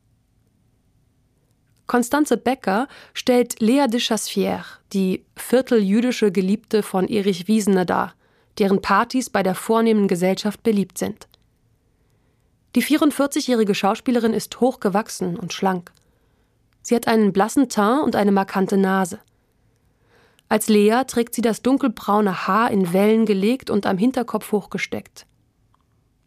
Constanze 1.87 2.37
Becker 2.37 2.89
stellt 3.13 3.61
Lea 3.61 3.87
de 3.89 4.01
Chassière, 4.01 4.65
die 4.93 5.25
vierteljüdische 5.37 6.31
Geliebte 6.31 6.83
von 6.83 7.09
Erich 7.09 7.49
Wiesener 7.49 7.85
dar, 7.85 8.15
deren 8.59 8.81
Partys 8.81 9.29
bei 9.31 9.43
der 9.43 9.55
vornehmen 9.55 10.09
Gesellschaft 10.09 10.63
beliebt 10.63 10.99
sind. 10.99 11.27
Die 12.75 12.83
44-jährige 12.83 13.75
Schauspielerin 13.75 14.33
ist 14.33 14.61
hochgewachsen 14.61 15.37
und 15.37 15.53
schlank. 15.53 15.93
Sie 16.83 16.97
hat 16.97 17.07
einen 17.07 17.33
blassen 17.33 17.69
Teint 17.69 18.03
und 18.03 18.17
eine 18.17 18.33
markante 18.33 18.77
Nase. 18.77 19.21
Als 20.49 20.69
Lea 20.69 21.03
trägt 21.07 21.35
sie 21.35 21.43
das 21.43 21.63
dunkelbraune 21.63 22.47
Haar 22.47 22.71
in 22.71 22.93
Wellen 22.93 23.27
gelegt 23.27 23.71
und 23.71 23.87
am 23.87 23.99
Hinterkopf 23.99 24.53
hochgesteckt. 24.53 25.27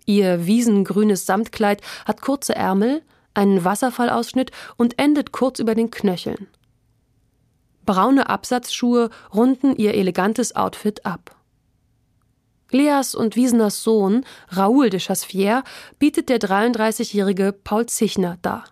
Ihr 0.05 0.45
wiesengrünes 0.45 1.25
Samtkleid 1.25 1.81
hat 2.05 2.21
kurze 2.21 2.55
Ärmel, 2.55 3.01
einen 3.33 3.65
Wasserfallausschnitt 3.65 4.51
und 4.77 4.99
endet 4.99 5.31
kurz 5.31 5.59
über 5.59 5.75
den 5.75 5.91
Knöcheln. 5.91 6.47
Braune 7.85 8.29
Absatzschuhe 8.29 9.09
runden 9.33 9.75
ihr 9.75 9.93
elegantes 9.93 10.55
Outfit 10.55 11.05
ab. 11.05 11.34
Leas 12.75 13.15
und 13.15 13.37
Wieseners 13.37 13.83
Sohn, 13.83 14.25
Raoul 14.49 14.89
de 14.89 14.99
Chassfier, 14.99 15.63
bietet 15.97 16.27
der 16.27 16.39
33-jährige 16.39 17.53
Paul 17.53 17.85
Zichner 17.85 18.37
dar. 18.41 18.65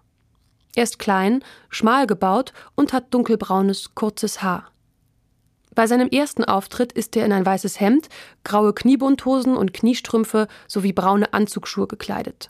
Er 0.76 0.84
ist 0.84 1.00
klein, 1.00 1.44
schmal 1.70 2.06
gebaut 2.06 2.52
und 2.76 2.92
hat 2.92 3.14
dunkelbraunes, 3.14 3.96
kurzes 3.96 4.44
Haar. 4.44 4.72
Bei 5.74 5.88
seinem 5.88 6.10
ersten 6.10 6.44
Auftritt 6.44 6.92
ist 6.92 7.16
er 7.16 7.26
in 7.26 7.32
ein 7.32 7.46
weißes 7.46 7.80
Hemd, 7.80 8.10
graue 8.44 8.74
Kniebundhosen 8.74 9.56
und 9.56 9.74
Kniestrümpfe 9.74 10.48
sowie 10.68 10.94
braune 10.94 11.34
Anzugsschuhe 11.34 11.88
gekleidet. 11.88 12.50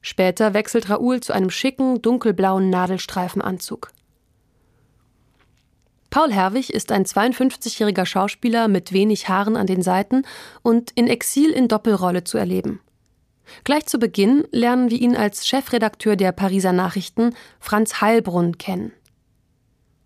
Später 0.00 0.54
wechselt 0.54 0.88
Raoul 0.88 1.20
zu 1.20 1.32
einem 1.32 1.50
schicken, 1.50 2.00
dunkelblauen 2.00 2.70
Nadelstreifenanzug. 2.70 3.90
Paul 6.12 6.30
Herwig 6.30 6.68
ist 6.68 6.92
ein 6.92 7.06
52-jähriger 7.06 8.04
Schauspieler 8.04 8.68
mit 8.68 8.92
wenig 8.92 9.30
Haaren 9.30 9.56
an 9.56 9.66
den 9.66 9.80
Seiten 9.80 10.26
und 10.60 10.90
in 10.90 11.06
Exil 11.06 11.50
in 11.50 11.68
Doppelrolle 11.68 12.22
zu 12.22 12.36
erleben. 12.36 12.80
Gleich 13.64 13.86
zu 13.86 13.98
Beginn 13.98 14.44
lernen 14.50 14.90
wir 14.90 15.00
ihn 15.00 15.16
als 15.16 15.48
Chefredakteur 15.48 16.16
der 16.16 16.32
Pariser 16.32 16.74
Nachrichten 16.74 17.34
Franz 17.60 18.02
Heilbrunn 18.02 18.58
kennen. 18.58 18.92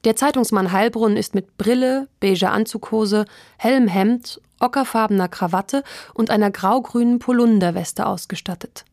Der 0.05 0.15
Zeitungsmann 0.15 0.71
Heilbrunn 0.71 1.17
ist 1.17 1.35
mit 1.35 1.59
Brille, 1.59 2.07
beiger 2.21 2.53
Anzughose, 2.53 3.25
hellem 3.59 3.89
Hemd, 3.89 4.41
ockerfarbener 4.61 5.27
Krawatte 5.27 5.83
und 6.15 6.31
einer 6.31 6.53
graugrünen 6.53 7.19
Polunderweste 7.19 8.07
ausgestattet. 8.07 8.85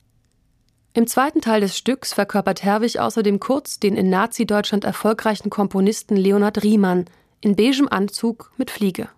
Im 0.95 1.07
zweiten 1.07 1.41
Teil 1.41 1.61
des 1.61 1.75
Stücks 1.75 2.13
verkörpert 2.13 2.63
Herwig 2.63 2.99
außerdem 2.99 3.39
kurz 3.39 3.79
den 3.79 3.97
in 3.97 4.11
Nazi-Deutschland 4.11 4.83
erfolgreichen 4.83 5.49
Komponisten 5.49 6.15
Leonhard 6.15 6.61
Riemann 6.61 7.05
in 7.41 7.55
beigem 7.55 7.87
Anzug 7.89 8.51
mit 8.57 8.69
Fliege. 8.69 9.09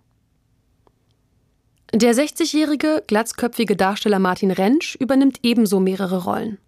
Der 1.92 2.14
60-jährige, 2.14 3.04
glatzköpfige 3.06 3.76
Darsteller 3.76 4.18
Martin 4.18 4.50
Rentsch 4.50 4.96
übernimmt 4.96 5.40
ebenso 5.42 5.78
mehrere 5.78 6.24
Rollen. 6.24 6.58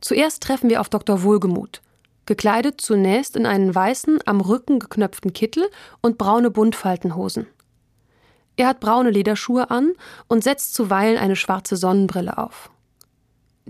Zuerst 0.00 0.42
treffen 0.42 0.68
wir 0.68 0.80
auf 0.80 0.88
Dr. 0.88 1.22
Wohlgemuth, 1.22 1.80
gekleidet 2.26 2.80
zunächst 2.80 3.36
in 3.36 3.46
einen 3.46 3.72
weißen, 3.72 4.18
am 4.26 4.40
Rücken 4.40 4.80
geknöpften 4.80 5.32
Kittel 5.32 5.70
und 6.02 6.18
braune 6.18 6.50
Buntfaltenhosen. 6.50 7.46
Er 8.56 8.66
hat 8.66 8.80
braune 8.80 9.10
Lederschuhe 9.10 9.70
an 9.70 9.92
und 10.26 10.42
setzt 10.42 10.74
zuweilen 10.74 11.18
eine 11.18 11.36
schwarze 11.36 11.76
Sonnenbrille 11.76 12.36
auf. 12.36 12.70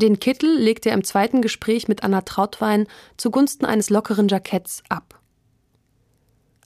Den 0.01 0.19
Kittel 0.19 0.57
legt 0.59 0.87
er 0.87 0.95
im 0.95 1.05
zweiten 1.05 1.43
Gespräch 1.43 1.87
mit 1.87 2.03
Anna 2.05 2.23
Trautwein 2.23 2.87
zugunsten 3.19 3.67
eines 3.67 3.91
lockeren 3.91 4.29
Jacketts 4.29 4.83
ab. 4.89 5.21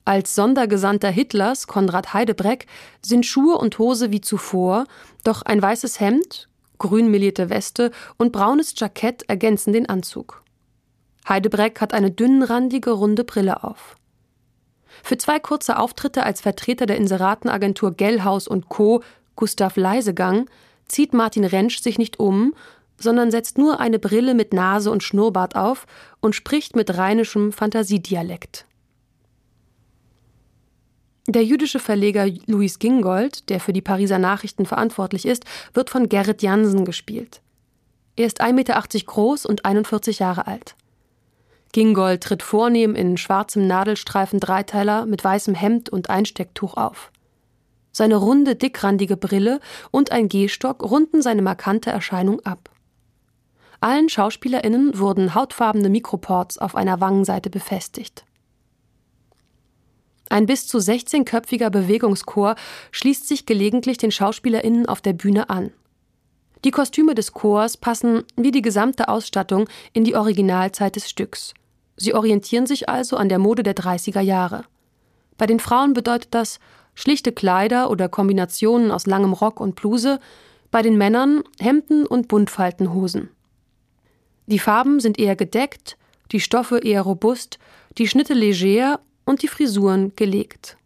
Als 0.05 0.37
Sondergesandter 0.37 1.11
Hitlers, 1.11 1.67
Konrad 1.67 2.15
Heidebreck, 2.15 2.67
sind 3.03 3.27
Schuhe 3.27 3.59
und 3.59 3.79
Hose 3.81 4.13
wie 4.13 4.21
zuvor, 4.21 4.85
doch 5.25 5.43
ein 5.43 5.61
weißes 5.61 5.99
Hemd, 5.99 6.49
grün 6.79 7.11
melierte 7.11 7.51
Weste 7.51 7.91
und 8.19 8.31
braunes 8.31 8.75
Jackett 8.77 9.25
ergänzen 9.29 9.73
den 9.73 9.89
Anzug. 9.89 10.45
Heidebreck 11.29 11.81
hat 11.81 11.93
eine 11.93 12.13
dünnrandige, 12.13 12.93
runde 12.93 13.25
Brille 13.25 13.65
auf. 13.65 13.97
Für 15.03 15.19
zwei 15.19 15.41
kurze 15.41 15.79
Auftritte 15.81 16.23
als 16.23 16.41
Vertreter 16.41 16.87
der 16.87 16.99
Inseratenagentur 16.99 17.95
Gellhaus 17.95 18.47
und 18.47 18.69
Co. 18.69 19.03
Gustav 19.35 19.77
Leisegang 19.77 20.49
zieht 20.87 21.15
Martin 21.15 21.45
Rentsch 21.45 21.81
sich 21.81 21.99
nicht 21.99 22.21
um, 22.21 22.55
sondern 23.05 23.31
setzt 23.31 23.57
nur 23.59 23.79
eine 23.79 24.01
Brille 24.01 24.35
mit 24.35 24.53
Nase 24.53 24.91
und 24.91 25.05
Schnurrbart 25.05 25.55
auf 25.55 25.87
und 26.21 26.35
spricht 26.35 26.75
mit 26.75 26.97
rheinischem 26.97 27.53
Fantasiedialekt. 27.53 28.67
Der 31.29 31.45
jüdische 31.45 31.79
Verleger 31.79 32.27
Louis 32.47 32.79
Gingold, 32.79 33.49
der 33.49 33.61
für 33.61 33.73
die 33.73 33.81
Pariser 33.81 34.19
Nachrichten 34.19 34.67
verantwortlich 34.67 35.25
ist, 35.25 35.45
wird 35.73 35.89
von 35.89 36.09
Gerrit 36.09 36.43
Jansen 36.43 36.85
gespielt. 36.85 37.41
Er 38.17 38.27
ist 38.27 38.43
1,80 38.43 38.53
Meter 38.53 38.83
groß 39.07 39.47
und 39.47 39.65
41 39.65 40.19
Jahre 40.19 40.47
alt. 40.47 40.75
Gingold 41.73 42.23
tritt 42.23 42.43
vornehm 42.43 42.95
in 42.95 43.17
schwarzem 43.17 43.67
Nadelstreifen 43.67 44.39
Dreiteiler 44.39 45.07
mit 45.07 45.25
weißem 45.25 45.55
Hemd 45.55 45.89
und 45.89 46.11
Einstecktuch 46.11 46.77
auf. 46.77 47.11
Seine 47.91 48.17
runde, 48.17 48.55
dickrandige 48.55 49.17
Brille 49.17 49.61
und 49.91 50.13
ein 50.13 50.29
Gehstock 50.29 50.83
runden 50.83 51.23
seine 51.23 51.43
markante 51.43 51.91
Erscheinung 51.91 52.41
ab. 52.45 52.71
Allen 53.85 54.09
SchauspielerInnen 54.09 54.99
wurden 54.99 55.35
hautfarbene 55.35 55.91
Mikroports 55.91 56.57
auf 56.57 56.75
einer 56.75 57.03
Wangenseite 57.03 57.51
befestigt. 57.51 58.25
Ein 60.31 60.47
bis 60.47 60.67
zu 60.67 60.79
16-köpfiger 60.79 61.69
Bewegungschor 61.69 62.55
schließt 62.93 63.29
sich 63.29 63.45
gelegentlich 63.45 63.99
den 63.99 64.11
SchauspielerInnen 64.11 64.87
auf 64.87 65.03
der 65.03 65.13
Bühne 65.13 65.51
an. 65.51 65.71
Die 66.65 66.71
Kostüme 66.71 67.15
des 67.15 67.35
Chors 67.35 67.77
passen 67.77 68.23
wie 68.37 68.53
die 68.53 68.63
gesamte 68.63 69.11
Ausstattung 69.11 69.69
in 69.93 70.05
die 70.05 70.17
Originalzeit 70.17 70.97
des 70.97 71.11
Stücks. 71.11 71.53
Sie 71.99 72.15
orientieren 72.15 72.67
sich 72.67 72.89
also 72.89 73.19
an 73.19 73.29
der 73.29 73.39
Mode 73.39 73.63
der 73.63 73.77
30er 73.77 74.23
Jahre. 74.23 74.65
Bei 75.37 75.45
den 75.45 75.61
Frauen 75.61 75.93
bedeutet 75.93 76.33
das 76.33 76.59
schlichte 76.95 77.33
Kleider 77.33 77.91
oder 77.91 78.09
Kombinationen 78.09 78.91
aus 78.91 79.05
langem 79.05 79.35
Rock 79.35 79.61
und 79.61 79.75
Bluse, 79.75 80.21
bei 80.71 80.81
den 80.81 80.97
Männern 80.97 81.45
Hemden 81.61 82.07
und 82.07 82.29
Buntfaltenhosen. 82.29 83.29
Die 84.47 84.59
Farben 84.59 85.01
sind 85.01 85.19
eher 85.19 85.37
gedeckt, 85.37 85.97
die 86.33 86.41
Stoffe 86.41 86.79
eher 86.79 87.03
robust, 87.03 87.59
die 87.97 88.09
Schnitte 88.09 88.35
leger 88.35 89.01
und 89.25 89.43
die 89.43 89.49
Frisuren 89.49 90.15
gelegt. 90.17 90.77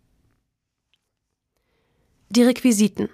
Die 2.31 2.43
Requisiten. 2.43 3.09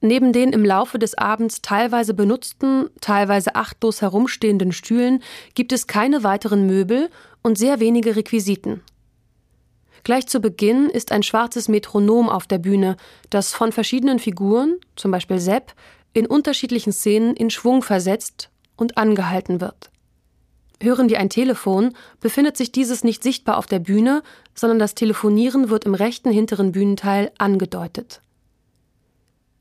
Neben 0.00 0.32
den 0.34 0.52
im 0.52 0.64
Laufe 0.64 0.98
des 0.98 1.16
Abends 1.16 1.62
teilweise 1.62 2.12
benutzten, 2.12 2.90
teilweise 3.00 3.54
achtlos 3.54 4.02
herumstehenden 4.02 4.72
Stühlen 4.72 5.22
gibt 5.54 5.72
es 5.72 5.86
keine 5.86 6.22
weiteren 6.22 6.66
Möbel 6.66 7.08
und 7.42 7.56
sehr 7.56 7.80
wenige 7.80 8.14
Requisiten. 8.14 8.82
Gleich 10.02 10.26
zu 10.26 10.40
Beginn 10.40 10.90
ist 10.90 11.10
ein 11.10 11.22
schwarzes 11.22 11.68
Metronom 11.68 12.28
auf 12.28 12.46
der 12.46 12.58
Bühne, 12.58 12.98
das 13.30 13.54
von 13.54 13.72
verschiedenen 13.72 14.18
Figuren, 14.18 14.76
zum 14.94 15.10
Beispiel 15.10 15.38
Sepp, 15.38 15.72
in 16.12 16.26
unterschiedlichen 16.26 16.92
Szenen 16.92 17.34
in 17.34 17.48
Schwung 17.48 17.82
versetzt 17.82 18.50
und 18.76 18.98
angehalten 18.98 19.60
wird. 19.60 19.90
Hören 20.82 21.08
wir 21.08 21.18
ein 21.18 21.30
Telefon, 21.30 21.94
befindet 22.20 22.56
sich 22.56 22.72
dieses 22.72 23.04
nicht 23.04 23.22
sichtbar 23.22 23.56
auf 23.56 23.66
der 23.66 23.78
Bühne, 23.78 24.22
sondern 24.54 24.78
das 24.78 24.94
Telefonieren 24.94 25.70
wird 25.70 25.84
im 25.84 25.94
rechten 25.94 26.30
hinteren 26.30 26.72
Bühnenteil 26.72 27.30
angedeutet. 27.38 28.20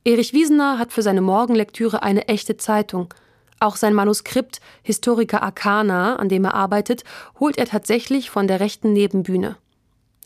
Erich 0.06 0.34
Wiesener 0.34 0.80
hat 0.80 0.92
für 0.92 1.02
seine 1.02 1.22
Morgenlektüre 1.22 2.04
eine 2.04 2.28
echte 2.28 2.58
Zeitung. 2.58 3.14
Auch 3.60 3.78
sein 3.78 3.94
Manuskript 3.94 4.60
Historica 4.82 5.38
Arcana, 5.38 6.18
an 6.18 6.28
dem 6.28 6.44
er 6.44 6.56
arbeitet, 6.56 7.06
holt 7.40 7.58
er 7.58 7.68
tatsächlich 7.68 8.30
von 8.30 8.48
der 8.48 8.60
rechten 8.60 8.92
Nebenbühne. 8.92 9.56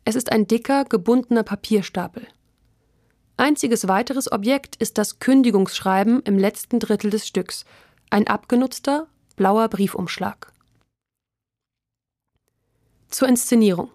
Es 0.04 0.16
ist 0.16 0.32
ein 0.32 0.48
dicker, 0.48 0.86
gebundener 0.86 1.44
Papierstapel. 1.44 2.26
Einziges 3.36 3.88
weiteres 3.88 4.32
Objekt 4.32 4.78
ist 4.78 4.98
das 4.98 5.20
Kündigungsschreiben 5.20 6.24
im 6.24 6.40
letzten 6.40 6.80
Drittel 6.80 7.12
des 7.12 7.28
Stücks, 7.28 7.66
ein 8.10 8.28
abgenutzter, 8.28 9.08
blauer 9.36 9.68
Briefumschlag. 9.70 10.52
Zur 13.10 13.28
Inszenierung. 13.28 13.90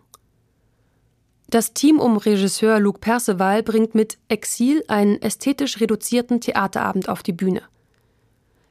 Das 1.49 1.75
Team 1.75 2.01
um 2.01 2.17
Regisseur 2.17 2.81
Luc 2.81 3.01
Perceval 3.01 3.63
bringt 3.63 3.95
mit 3.95 4.17
Exil 4.29 4.83
einen 4.89 5.21
ästhetisch 5.21 5.81
reduzierten 5.81 6.41
Theaterabend 6.41 7.09
auf 7.09 7.23
die 7.23 7.33
Bühne. 7.33 7.63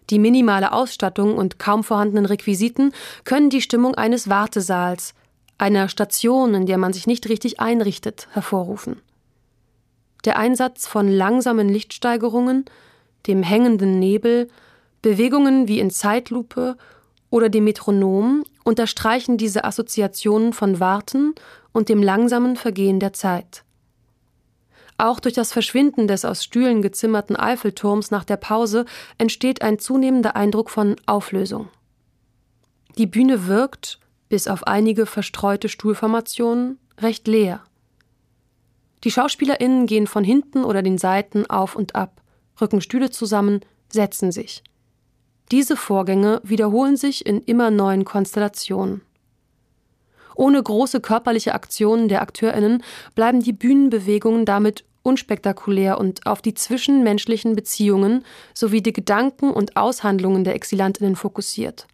Die 0.10 0.18
minimale 0.18 0.72
Ausstattung 0.74 1.38
und 1.38 1.60
kaum 1.60 1.84
vorhandenen 1.84 2.26
Requisiten 2.26 2.92
können 3.24 3.50
die 3.52 3.62
Stimmung 3.62 3.96
eines 3.96 4.30
Wartesaals, 4.30 5.14
einer 5.58 5.90
Station, 5.90 6.56
in 6.56 6.66
der 6.66 6.80
man 6.80 6.92
sich 6.92 7.06
nicht 7.06 7.30
richtig 7.30 7.60
einrichtet, 7.60 8.28
hervorrufen. 8.32 9.00
Der 10.26 10.38
Einsatz 10.38 10.88
von 10.88 11.08
langsamen 11.08 11.70
Lichtsteigerungen, 11.70 12.66
dem 13.28 13.44
hängenden 13.44 14.00
Nebel, 14.00 14.48
Bewegungen 15.02 15.68
wie 15.68 15.80
in 15.80 15.90
Zeitlupe 15.90 16.78
oder 17.30 17.50
dem 17.50 17.64
Metronom 17.64 18.44
unterstreichen 18.64 19.38
diese 19.38 19.64
Assoziationen 19.64 20.54
von 20.54 20.80
Warten 20.80 21.34
und 21.72 21.90
dem 21.90 22.04
langsamen 22.04 22.56
Vergehen 22.56 23.00
der 23.00 23.14
Zeit. 23.14 23.64
Auch 24.98 25.20
durch 25.20 25.34
das 25.34 25.52
Verschwinden 25.52 26.08
des 26.08 26.26
aus 26.26 26.44
Stühlen 26.44 26.84
gezimmerten 26.84 27.36
Eiffelturms 27.36 28.12
nach 28.12 28.24
der 28.24 28.38
Pause 28.38 28.86
entsteht 29.18 29.64
ein 29.64 29.80
zunehmender 29.80 30.36
Eindruck 30.36 30.70
von 30.70 30.96
Auflösung. 31.08 31.70
Die 32.98 33.08
Bühne 33.08 33.48
wirkt, 33.48 34.00
bis 34.30 34.48
auf 34.48 34.68
einige 34.68 35.08
verstreute 35.08 35.70
Stuhlformationen, 35.70 36.78
recht 37.00 37.28
leer. 37.28 37.64
Die 39.04 39.10
SchauspielerInnen 39.10 39.88
gehen 39.88 40.06
von 40.06 40.24
hinten 40.24 40.64
oder 40.64 40.84
den 40.84 41.00
Seiten 41.00 41.50
auf 41.50 41.76
und 41.76 41.96
ab, 41.96 42.22
rücken 42.60 42.82
Stühle 42.82 43.10
zusammen, 43.10 43.62
setzen 43.90 44.32
sich. 44.32 44.62
Diese 45.52 45.76
Vorgänge 45.76 46.40
wiederholen 46.46 46.96
sich 46.96 47.26
in 47.26 47.42
immer 47.42 47.72
neuen 47.72 48.06
Konstellationen. 48.06 49.02
Ohne 50.34 50.64
große 50.64 51.02
körperliche 51.02 51.54
Aktionen 51.54 52.08
der 52.08 52.22
AkteurInnen 52.22 52.84
bleiben 53.16 53.42
die 53.42 53.52
Bühnenbewegungen 53.52 54.46
damit 54.46 54.86
unspektakulär 55.04 56.00
und 56.00 56.26
auf 56.26 56.42
die 56.42 56.54
zwischenmenschlichen 56.54 57.54
Beziehungen 57.54 58.24
sowie 58.54 58.82
die 58.82 58.94
Gedanken 58.94 59.52
und 59.52 59.76
Aushandlungen 59.76 60.46
der 60.46 60.56
Exilantinnen 60.56 61.18
fokussiert. 61.18 61.86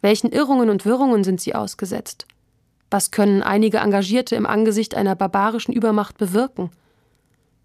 Welchen 0.00 0.32
Irrungen 0.32 0.70
und 0.70 0.86
Wirrungen 0.86 1.24
sind 1.24 1.42
sie 1.42 1.54
ausgesetzt? 1.54 2.26
Was 2.90 3.10
können 3.10 3.42
einige 3.42 3.78
Engagierte 3.78 4.34
im 4.34 4.46
Angesicht 4.46 4.94
einer 4.94 5.14
barbarischen 5.14 5.74
Übermacht 5.74 6.16
bewirken? 6.16 6.70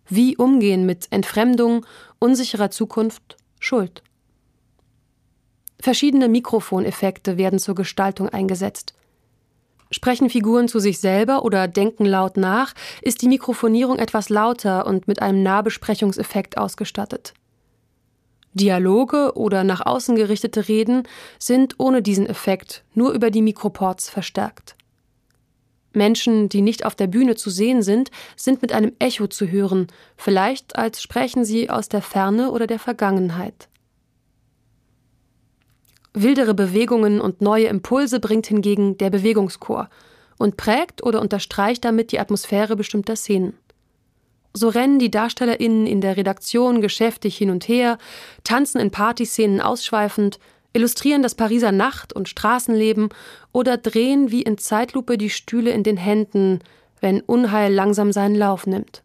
Wie 0.10 0.36
umgehen 0.36 0.86
mit 0.86 1.08
Entfremdung, 1.12 1.86
unsicherer 2.20 2.72
Zukunft, 2.72 3.38
Schuld? 3.60 4.02
Verschiedene 5.82 6.30
Mikrofoneffekte 6.30 7.38
werden 7.38 7.58
zur 7.58 7.74
Gestaltung 7.74 8.30
eingesetzt. 8.30 8.94
Sprechen 9.90 10.30
Figuren 10.30 10.68
zu 10.68 10.80
sich 10.80 11.00
selber 11.00 11.44
oder 11.44 11.68
denken 11.68 12.06
laut 12.06 12.38
nach, 12.38 12.74
ist 13.02 13.22
die 13.24 13.28
Mikrofonierung 13.28 13.98
etwas 13.98 14.30
lauter 14.30 14.86
und 14.86 15.08
mit 15.08 15.22
einem 15.22 15.44
Nahbesprechungseffekt 15.44 16.58
ausgestattet. 16.58 17.34
Dialoge 18.54 19.34
oder 19.36 19.64
nach 19.64 19.86
außen 19.86 20.16
gerichtete 20.16 20.68
Reden 20.68 21.04
sind 21.40 21.76
ohne 21.80 22.02
diesen 22.02 22.28
Effekt 22.28 22.84
nur 22.94 23.12
über 23.12 23.32
die 23.32 23.42
Mikroports 23.42 24.08
verstärkt. 24.08 24.76
Menschen, 25.94 26.48
die 26.48 26.62
nicht 26.62 26.86
auf 26.86 26.96
der 26.96 27.08
Bühne 27.08 27.36
zu 27.36 27.50
sehen 27.50 27.82
sind, 27.82 28.12
sind 28.36 28.62
mit 28.62 28.72
einem 28.72 28.94
Echo 29.00 29.28
zu 29.28 29.50
hören, 29.50 29.88
vielleicht 30.16 30.76
als 30.76 31.02
sprechen 31.02 31.44
sie 31.44 31.70
aus 31.70 31.90
der 31.90 32.02
Ferne 32.02 32.52
oder 32.52 32.68
der 32.68 32.80
Vergangenheit. 32.80 33.68
Wildere 36.14 36.54
Bewegungen 36.54 37.22
und 37.22 37.42
neue 37.42 37.68
Impulse 37.68 38.20
bringt 38.20 38.48
hingegen 38.48 38.98
der 38.98 39.10
Bewegungschor 39.10 39.90
und 40.38 40.58
prägt 40.58 41.04
oder 41.04 41.22
unterstreicht 41.22 41.86
damit 41.86 42.12
die 42.12 42.20
Atmosphäre 42.20 42.76
bestimmter 42.76 43.16
Szenen. 43.16 43.54
So 44.54 44.68
rennen 44.68 45.00
die 45.00 45.12
DarstellerInnen 45.12 45.88
in 45.88 46.02
der 46.02 46.18
Redaktion 46.18 46.82
geschäftig 46.82 47.38
hin 47.38 47.50
und 47.50 47.68
her, 47.68 47.98
tanzen 48.44 48.82
in 48.82 48.92
Partyszenen 48.92 49.62
ausschweifend, 49.62 50.40
illustrieren 50.74 51.24
das 51.24 51.36
Pariser 51.36 51.72
Nacht- 51.72 52.14
und 52.14 52.28
Straßenleben 52.28 53.10
oder 53.54 53.78
drehen 53.78 54.32
wie 54.32 54.42
in 54.42 54.58
Zeitlupe 54.58 55.18
die 55.18 55.30
Stühle 55.30 55.72
in 55.72 55.84
den 55.84 55.98
Händen, 55.98 56.60
wenn 57.00 57.22
Unheil 57.22 57.74
langsam 57.74 58.12
seinen 58.12 58.36
Lauf 58.36 58.68
nimmt. 58.68 59.02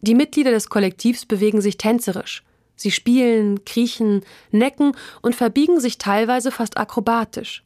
Die 0.00 0.14
Mitglieder 0.14 0.50
des 0.50 0.68
Kollektivs 0.68 1.26
bewegen 1.26 1.60
sich 1.60 1.76
tänzerisch, 1.76 2.44
Sie 2.78 2.92
spielen, 2.92 3.64
kriechen, 3.64 4.22
necken 4.52 4.92
und 5.20 5.34
verbiegen 5.34 5.80
sich 5.80 5.98
teilweise 5.98 6.52
fast 6.52 6.78
akrobatisch. 6.78 7.64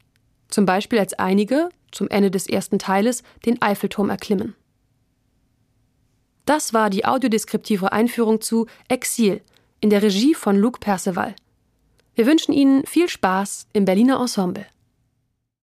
Zum 0.49 0.65
Beispiel 0.65 0.99
als 0.99 1.13
einige, 1.13 1.69
zum 1.91 2.09
Ende 2.09 2.31
des 2.31 2.47
ersten 2.47 2.79
Teiles, 2.79 3.21
den 3.45 3.61
Eiffelturm 3.61 4.09
erklimmen. 4.09 4.55
Das 6.45 6.73
war 6.73 6.89
die 6.89 7.05
audiodeskriptive 7.05 7.91
Einführung 7.91 8.41
zu 8.41 8.65
Exil 8.89 9.41
in 9.79 9.91
der 9.91 10.01
Regie 10.01 10.33
von 10.33 10.57
Luc 10.57 10.79
Perceval. 10.79 11.35
Wir 12.15 12.25
wünschen 12.25 12.51
Ihnen 12.51 12.85
viel 12.85 13.07
Spaß 13.07 13.67
im 13.73 13.85
Berliner 13.85 14.19
Ensemble. 14.19 14.65